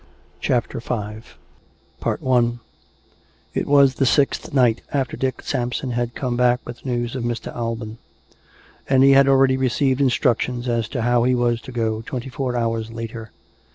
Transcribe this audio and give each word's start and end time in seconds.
CHAPTER 0.39 0.79
V 0.79 2.09
It 3.53 3.67
was 3.67 3.93
the 3.93 4.05
sixth 4.07 4.51
night 4.51 4.81
after 4.91 5.15
Dick 5.15 5.43
Sampson 5.43 5.91
had 5.91 6.15
come 6.15 6.35
back 6.35 6.59
with 6.65 6.83
news 6.83 7.15
of 7.15 7.23
Mr. 7.23 7.55
Alban; 7.55 7.99
and 8.89 9.03
he 9.03 9.11
had 9.11 9.27
already 9.27 9.57
received 9.57 10.01
in 10.01 10.09
structions 10.09 10.67
as 10.67 10.87
to 10.87 11.03
how 11.03 11.21
he 11.23 11.35
was 11.35 11.61
to 11.61 11.71
go 11.71 12.01
twenty 12.01 12.29
four 12.29 12.57
hours 12.57 12.89
later. 12.89 13.29